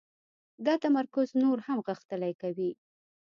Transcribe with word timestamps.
دا 0.65 0.73
تمرکز 0.83 1.27
نور 1.41 1.57
هم 1.67 1.77
غښتلی 1.87 2.33
کوي 2.41 2.71